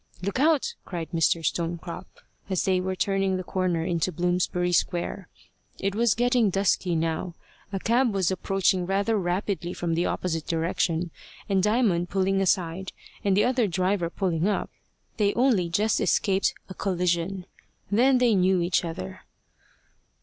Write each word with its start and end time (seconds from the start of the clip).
"Look 0.23 0.39
out!" 0.39 0.73
cried 0.83 1.11
Mr. 1.11 1.45
Stonecrop, 1.45 2.07
as 2.49 2.63
they 2.65 2.81
were 2.81 2.95
turning 2.95 3.37
the 3.37 3.43
corner 3.43 3.85
into 3.85 4.11
Bloomsbury 4.11 4.71
Square. 4.71 5.29
It 5.77 5.93
was 5.93 6.15
getting 6.15 6.49
dusky 6.49 6.95
now. 6.95 7.35
A 7.71 7.77
cab 7.77 8.11
was 8.11 8.31
approaching 8.31 8.87
rather 8.87 9.15
rapidly 9.15 9.73
from 9.73 9.93
the 9.93 10.07
opposite 10.07 10.47
direction, 10.47 11.11
and 11.47 11.61
Diamond 11.61 12.09
pulling 12.09 12.41
aside, 12.41 12.93
and 13.23 13.37
the 13.37 13.45
other 13.45 13.67
driver 13.67 14.09
pulling 14.09 14.47
up, 14.47 14.71
they 15.17 15.35
only 15.35 15.69
just 15.69 16.01
escaped 16.01 16.55
a 16.67 16.73
collision. 16.73 17.45
Then 17.91 18.17
they 18.17 18.33
knew 18.33 18.59
each 18.59 18.83
other. 18.83 19.21